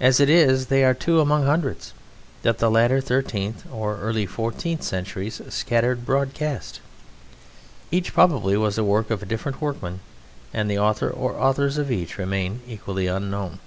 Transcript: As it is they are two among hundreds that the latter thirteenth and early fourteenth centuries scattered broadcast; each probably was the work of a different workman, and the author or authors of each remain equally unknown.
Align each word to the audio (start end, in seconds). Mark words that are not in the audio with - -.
As 0.00 0.20
it 0.20 0.28
is 0.28 0.66
they 0.66 0.84
are 0.84 0.92
two 0.92 1.18
among 1.18 1.46
hundreds 1.46 1.94
that 2.42 2.58
the 2.58 2.70
latter 2.70 3.00
thirteenth 3.00 3.64
and 3.64 3.72
early 3.74 4.26
fourteenth 4.26 4.82
centuries 4.82 5.40
scattered 5.48 6.04
broadcast; 6.04 6.80
each 7.90 8.12
probably 8.12 8.58
was 8.58 8.76
the 8.76 8.84
work 8.84 9.08
of 9.10 9.22
a 9.22 9.24
different 9.24 9.62
workman, 9.62 10.00
and 10.52 10.70
the 10.70 10.78
author 10.78 11.08
or 11.08 11.38
authors 11.40 11.78
of 11.78 11.90
each 11.90 12.18
remain 12.18 12.60
equally 12.66 13.06
unknown. 13.06 13.58